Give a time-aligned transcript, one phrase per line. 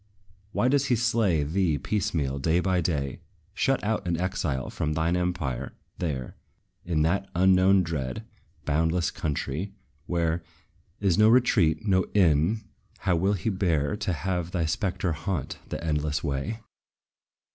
[0.51, 3.19] Why does he slay thee piecemeal, day by day?
[3.53, 6.35] Shut out in exile from thine empire, there,
[6.83, 8.25] In that unknown, dread,
[8.65, 9.75] boundless country,
[10.07, 10.41] where
[10.99, 12.61] Is no retreat, no inn,
[13.01, 16.61] how will he bear To have thy spectre haunt the endless way?